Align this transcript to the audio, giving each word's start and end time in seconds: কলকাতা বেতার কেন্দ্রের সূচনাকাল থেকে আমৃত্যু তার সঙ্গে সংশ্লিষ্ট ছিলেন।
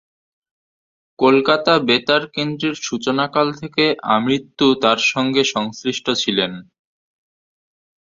কলকাতা 1.19 1.73
বেতার 1.87 2.23
কেন্দ্রের 2.27 2.75
সূচনাকাল 2.81 3.47
থেকে 3.53 3.83
আমৃত্যু 4.11 4.67
তার 4.83 4.99
সঙ্গে 5.11 5.43
সংশ্লিষ্ট 5.53 6.05
ছিলেন। 6.21 6.51